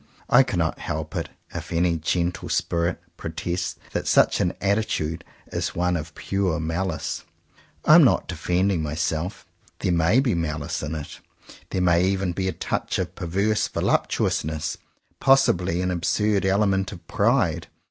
I 0.31 0.41
cannot 0.41 0.79
help 0.79 1.15
it 1.15 1.29
if 1.53 1.71
any 1.71 1.95
gentle 1.95 2.49
spirit 2.49 2.99
protests 3.17 3.75
that 3.91 4.07
such 4.07 4.39
an 4.41 4.53
attitude 4.59 5.23
is 5.51 5.75
one 5.75 5.95
of 5.95 6.15
pure 6.15 6.59
malice. 6.59 7.23
I 7.85 7.93
am 7.93 8.03
not 8.03 8.27
defending 8.27 8.81
myself. 8.81 9.45
There 9.77 9.91
may 9.91 10.19
be 10.19 10.33
malice 10.33 10.81
in 10.81 10.95
it. 10.95 11.19
There 11.69 11.81
may 11.83 12.03
even 12.03 12.31
be 12.31 12.47
a 12.47 12.51
touch 12.51 12.97
of 12.97 13.13
perverse 13.13 13.67
voluptuousness; 13.67 14.77
possibly 15.19 15.83
an 15.83 15.91
absurd 15.91 16.47
element 16.47 16.91
of 16.91 17.05
pride. 17.07 17.67